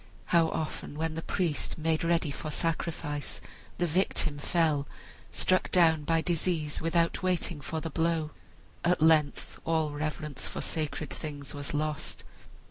How 0.33 0.49
often, 0.49 0.97
while 0.97 1.09
the 1.11 1.21
priest 1.21 1.77
made 1.77 2.03
ready 2.03 2.31
for 2.31 2.49
sacrifice, 2.49 3.39
the 3.77 3.85
victim 3.85 4.39
fell, 4.39 4.87
struck 5.31 5.69
down 5.69 6.05
by 6.05 6.21
disease 6.21 6.81
without 6.81 7.21
waiting 7.21 7.61
for 7.61 7.81
the 7.81 7.91
blow! 7.91 8.31
At 8.83 8.99
length 9.03 9.59
all 9.63 9.91
reverence 9.91 10.47
for 10.47 10.59
sacred 10.59 11.11
things 11.11 11.53
was 11.53 11.75
lost. 11.75 12.23